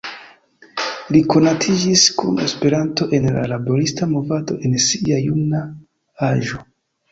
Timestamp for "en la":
3.19-3.45